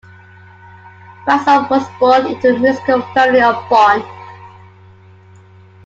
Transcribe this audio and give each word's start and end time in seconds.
Ries 1.27 1.69
was 1.69 1.87
born 1.99 2.25
into 2.25 2.55
a 2.55 2.59
musical 2.59 3.03
family 3.13 3.39
of 3.39 3.53
Bonn. 3.69 4.01